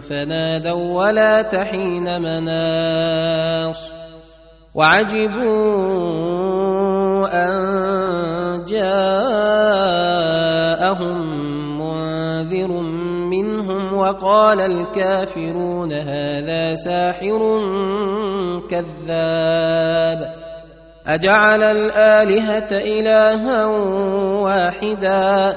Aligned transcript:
فنادوا 0.00 1.04
ولا 1.04 1.42
تحين 1.42 2.22
مناص 2.22 3.92
وعجبوا 4.74 5.90
أن 7.32 8.64
جاءهم 8.64 9.90
منذر 11.78 12.70
منهم 13.30 13.94
وقال 13.94 14.60
الكافرون 14.60 15.92
هذا 15.92 16.74
ساحر 16.74 17.60
كذاب 18.70 20.40
أجعل 21.06 21.64
الآلهة 21.64 22.68
إلها 22.72 23.66
واحدا 24.44 25.56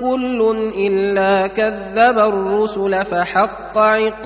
كل 0.00 0.70
إلا 0.76 1.46
كذب 1.46 2.18
الرسل 2.18 3.04
فحق 3.04 3.78
عقاب 3.78 4.24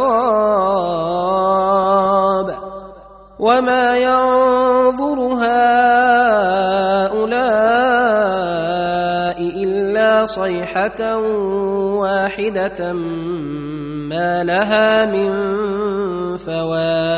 وما 3.38 3.98
ينظر 3.98 5.18
هؤلاء 5.42 5.78
إلا 9.40 10.24
صيحة 10.24 11.16
واحدة 12.02 12.92
ما 14.12 14.44
لها 14.44 15.06
من 15.06 15.32
فواق 16.38 17.17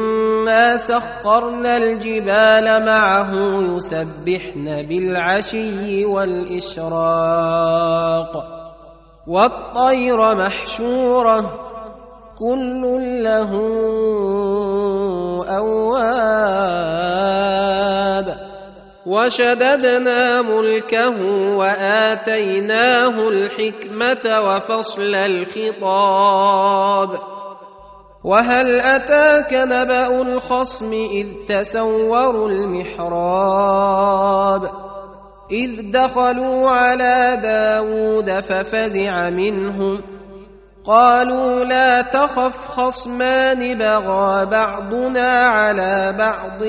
سخرنا 0.77 1.77
الجبال 1.77 2.85
معه 2.85 3.31
يسبحن 3.75 4.65
بالعشي 4.87 6.05
والإشراق 6.05 7.51
والطير 9.27 10.35
محشورة 10.35 11.59
كل 12.37 12.81
له 13.23 13.51
أواب 16.41 17.11
وشددنا 19.05 20.41
ملكه 20.41 21.17
وآتيناه 21.57 23.29
الحكمة 23.29 24.39
وفصل 24.41 25.15
الخطاب 25.15 27.09
وهل 28.23 28.75
أتاك 28.75 29.53
نبأ 29.53 30.21
الخصم 30.21 30.93
إذ 30.93 31.27
تسوروا 31.47 32.49
المحراب 32.49 33.81
إذ 35.51 35.91
دخلوا 35.91 36.69
على 36.69 37.39
داود 37.41 38.39
ففزع 38.39 39.29
منهم 39.29 40.10
قالوا 40.85 41.63
لا 41.63 42.01
تخف 42.01 42.67
خصمان 42.67 43.77
بغى 43.77 44.45
بعضنا 44.45 45.41
على 45.41 46.15
بعض 46.17 46.63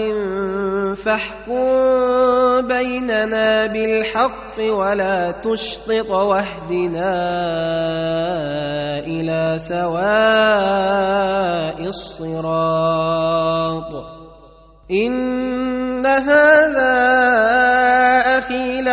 فاحكم 0.97 2.69
بيننا 2.69 3.67
بالحق 3.67 4.61
ولا 4.61 5.31
تشطط 5.31 6.11
واهدنا 6.11 7.13
إلى 9.07 9.59
سواء 9.59 10.03
الصراط 11.89 13.93
إن 14.91 16.07
هذا 16.07 17.52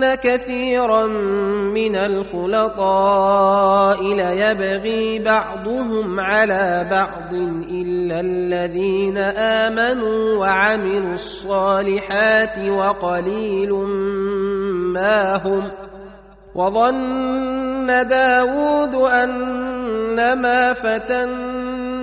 كثيرا 0.00 1.06
من 1.76 1.96
الخلطاء 1.96 3.34
ليبغي 4.02 5.18
بعضهم 5.18 6.20
على 6.20 6.86
بعض 6.90 7.34
الا 7.70 8.20
الذين 8.20 9.18
امنوا 9.18 10.38
وعملوا 10.38 11.12
الصالحات 11.12 12.58
وقليل 12.58 13.72
ما 14.94 15.36
هم 15.36 15.70
وظن 16.54 17.86
داود 18.06 18.94
انما 18.94 20.72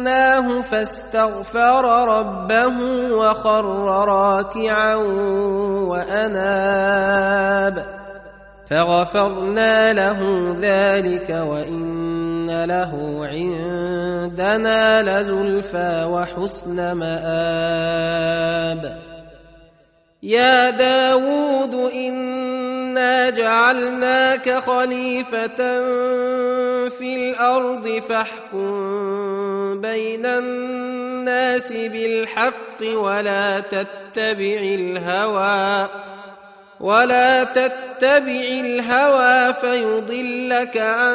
فتناه 0.01 0.61
فاستغفر 0.61 1.83
ربه 2.07 2.77
وخر 3.13 3.65
راكعا 4.09 4.95
وأناب. 5.89 7.75
فغفرنا 8.69 9.93
له 9.93 10.19
ذلك 10.61 11.29
وإن 11.29 12.65
له 12.65 12.91
عندنا 13.27 15.01
لزلفى 15.01 16.05
وحسن 16.09 16.91
مآب. 16.91 18.83
يا 20.23 20.69
داود 20.69 21.75
انا 22.91 23.29
جعلناك 23.29 24.49
خليفه 24.59 25.57
في 26.89 27.15
الأرض 27.15 27.99
فاحكم 27.99 29.81
بين 29.81 30.25
الناس 30.25 31.73
بالحق 31.73 32.81
ولا 32.83 33.59
تتبع 33.59 34.61
الهوى 34.61 35.89
ولا 36.79 37.43
تتبع 37.43 38.43
الهوى 38.59 39.53
فيضلك 39.53 40.77
عن 40.77 41.13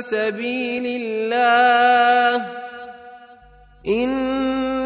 سبيل 0.00 0.86
الله 0.86 2.46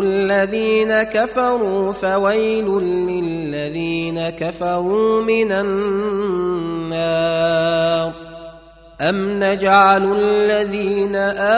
الذين 0.00 1.02
كفروا 1.02 1.92
فويل 1.92 2.66
للذين 2.82 4.30
كفروا 4.30 5.22
من 5.22 5.52
النار 5.52 6.90
أم 9.00 9.44
نجعل 9.44 10.12
الذين 10.12 11.16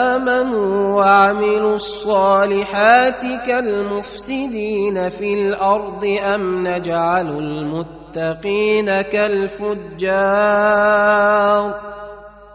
آمنوا 0.09 0.95
وعملوا 0.95 1.75
الصالحات 1.75 3.21
كالمفسدين 3.47 5.09
في 5.09 5.33
الأرض 5.33 6.05
أم 6.35 6.67
نجعل 6.67 7.27
المتقين 7.27 9.01
كالفجار 9.01 10.43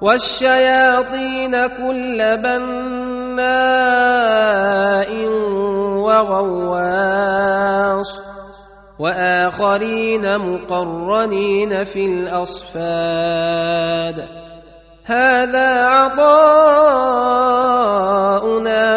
والشياطين 0.00 1.66
كل 1.66 2.36
بناء 2.36 3.40
وغواص 6.00 8.20
وآخرين 8.98 10.38
مقرنين 10.38 11.84
في 11.84 12.04
الأصفاد 12.04 12.80
هذا 15.04 15.86
عطاؤنا 15.86 16.30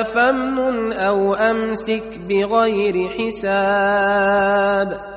فامنن 0.03 0.93
أو 0.93 1.33
أمسك 1.33 2.19
بغير 2.29 3.09
حساب 3.09 5.12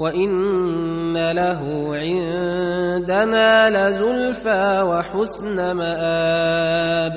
وان 0.00 1.30
له 1.32 1.60
عندنا 1.96 3.68
لزلفى 3.68 4.82
وحسن 4.82 5.72
مآب 5.76 7.14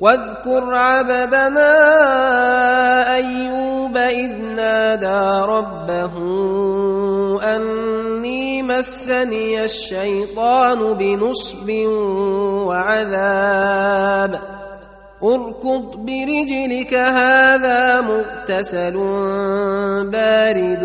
واذكر 0.00 0.74
عبدنا 0.74 1.72
ايوب 3.14 3.96
اذ 3.96 4.36
نادى 4.36 5.52
ربه 5.52 6.12
اني 7.54 8.62
مسني 8.62 9.64
الشيطان 9.64 10.94
بنصب 10.94 11.70
وعذاب 12.66 14.40
اركض 15.22 15.96
برجلك 15.96 16.94
هذا 16.94 18.00
مغتسل 18.00 18.96
بارد 20.12 20.84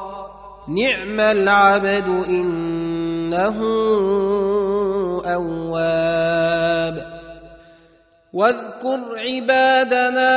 نعم 0.67 1.19
العبد 1.19 2.07
إنه 2.27 3.57
أواب. 5.25 7.11
واذكر 8.33 8.99
عبادنا 9.27 10.31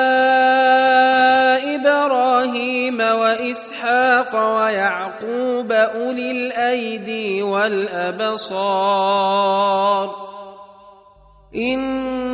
إبراهيم 1.75 3.00
وإسحاق 3.00 4.57
ويعقوب 4.57 5.73
أولي 5.73 6.31
الأيدي 6.31 7.43
والأبصار. 7.43 8.75
أنا 11.57 12.33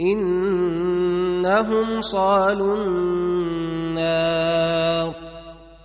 إنهم 0.00 1.86
صالوا 2.00 2.76
النار. 2.76 4.06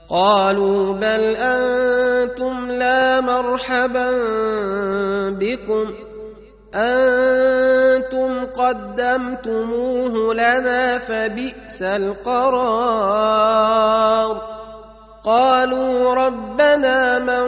قالوا 0.09 0.93
بل 0.93 1.35
أنتم 1.35 2.71
لا 2.71 3.21
مرحبا 3.21 4.11
بكم. 5.39 5.93
أنتم 6.75 8.45
قدمتموه 8.45 10.33
لنا 10.33 10.97
فبئس 10.97 11.81
القرار. 11.81 13.31
قالوا 15.23 16.13
ربنا 16.13 17.19
من 17.19 17.47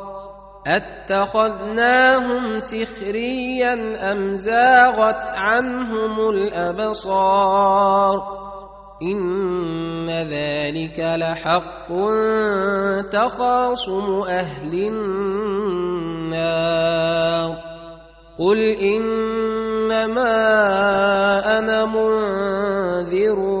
اتخذناهم 0.67 2.59
سخريا 2.59 3.73
ام 4.11 4.33
زاغت 4.33 5.23
عنهم 5.33 6.29
الابصار 6.29 8.17
ان 9.01 10.09
ذلك 10.09 10.99
لحق 10.99 11.89
تخاصم 13.09 14.21
أهل 14.29 14.73
النار 15.93 16.51
قل 18.39 18.59
انما 18.81 20.29
أنا 21.59 21.85
منذر 21.85 23.60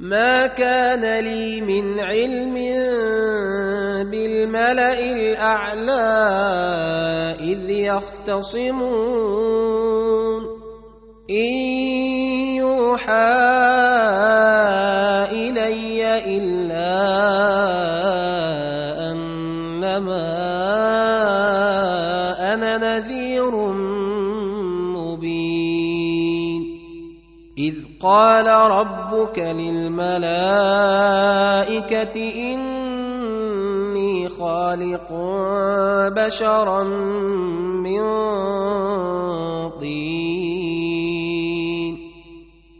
ما 0.00 0.46
كان 0.46 1.24
لي 1.24 1.60
من 1.60 2.00
علم 2.00 2.54
بالملا 4.10 5.00
الاعلى 5.12 6.06
اذ 7.40 7.70
يختصمون 7.70 8.78
ان 11.30 11.54
يوحى 12.56 13.37
قال 28.00 28.46
ربك 28.46 29.38
للملائكة 29.38 30.14
إني 32.36 34.28
خالق 34.28 35.12
بشرا 36.14 36.84
من 37.82 38.02
طين. 39.78 40.98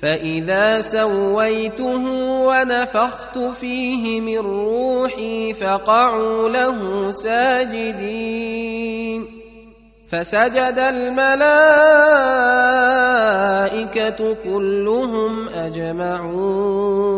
فإذا 0.03 0.81
سويته 0.81 2.05
ونفخت 2.47 3.39
فيه 3.39 4.21
من 4.21 4.39
روحي 4.39 5.53
فقعوا 5.53 6.49
له 6.49 7.11
ساجدين. 7.11 8.59
فسجد 10.09 10.79
الملائكة 10.79 11.55
كلهم 14.35 15.49
أجمعون. 15.49 17.09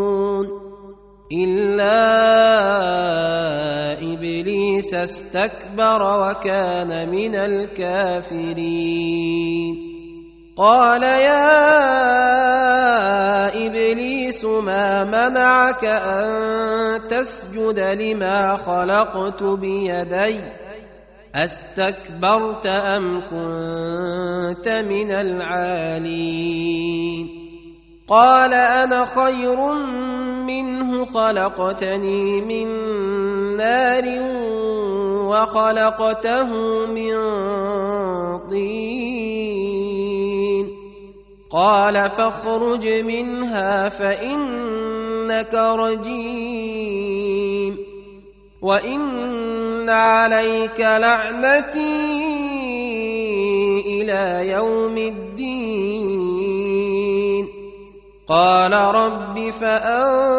إلا 1.32 1.92
إبليس 3.99 4.94
استكبر 4.94 6.02
وكان 6.02 7.09
من 7.09 7.35
الكافرين. 7.35 8.70
قال 10.56 11.02
يا 11.02 11.50
إبليس 13.66 14.44
ما 14.44 15.04
منعك 15.04 15.85
أن 15.85 17.06
تسجد 17.09 17.78
لما 17.78 18.56
خلقت 18.56 19.42
بيدي؟ 19.42 20.40
أستكبرت 21.34 22.66
أم 22.66 23.20
كنت 23.20 24.68
من 24.68 25.10
العالين؟ 25.10 26.60
قال 28.08 28.54
أنا 28.54 29.04
خير 29.04 29.75
منه 30.46 31.04
خلقتني 31.04 32.40
من 32.40 32.66
نار 33.56 34.04
وخلقته 35.30 36.46
من 36.87 37.16
طين. 38.50 39.50
قال 41.50 42.10
فاخرج 42.10 42.88
منها 42.88 43.88
فإنك 43.88 45.54
رجيم. 45.54 46.70
وإن 48.62 49.39
عليك 49.90 50.80
لعنتي 50.80 52.20
إلى 53.87 54.50
يوم 54.50 54.97
الدين. 54.97 55.30
قال 58.28 58.73
رب 58.73 59.50
فأنظرني 59.50 60.37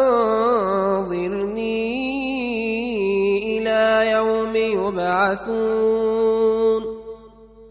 إلى 3.58 4.10
يوم 4.10 4.56
يبعثون. 4.56 6.02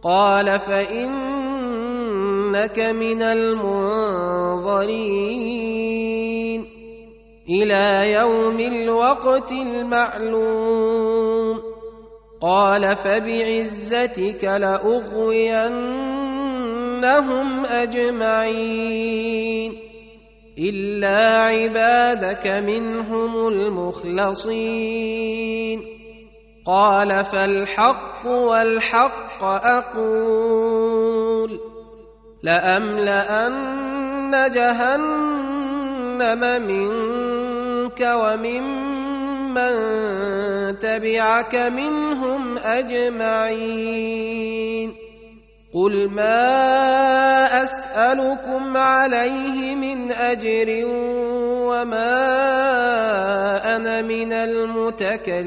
قال 0.03 0.59
فإنك 0.59 1.19
من 2.79 3.21
المنظرين. 3.21 3.81
إلى 7.49 8.13
يوم 8.13 8.59
الوقت 8.59 9.51
المعلوم. 9.51 11.10
قال 12.41 12.95
فبعزتك 12.95 14.43
لأغوينهم 14.43 15.85
أجمعين 17.65 19.11
إلا 20.59 21.41
عبادك 21.41 22.47
منهم 22.47 23.47
المخلصين 23.47 24.91
قال 26.65 27.25
فالحق 27.25 28.27
والحق 28.27 29.43
أقول 29.43 30.71
لأملأن 32.43 34.31
جهنم 34.53 36.41
منك 36.67 38.01
وممن 39.51 40.79
تبعك 40.79 41.55
منهم 41.55 42.57
اجمعين 42.57 44.11
قل 45.73 46.09
ما 46.09 47.63
اسالكم 47.63 48.77
عليه 48.77 49.75
من 49.75 50.11
اجر 50.11 50.85
وما 51.67 52.15
أنا 53.75 54.01
من 54.01 54.33
المتكلفين 54.33 55.41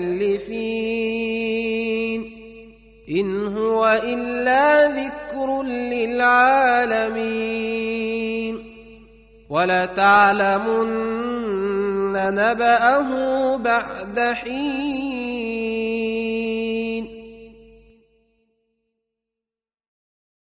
ان 3.10 3.46
هو 3.56 4.00
الا 4.04 4.88
ذكر 4.88 5.62
للعالمين 5.62 7.04
ولتعلمن 9.50 11.23
نباه 12.30 13.58
بعد 13.58 14.18
حين 14.18 15.23